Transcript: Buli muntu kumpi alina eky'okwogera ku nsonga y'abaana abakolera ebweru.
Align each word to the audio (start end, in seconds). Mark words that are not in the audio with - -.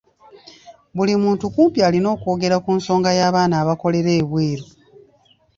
Buli 0.95 1.13
muntu 1.23 1.43
kumpi 1.53 1.79
alina 1.87 2.09
eky'okwogera 2.11 2.57
ku 2.63 2.71
nsonga 2.77 3.09
y'abaana 3.17 3.55
abakolera 3.63 4.11
ebweru. 4.21 4.65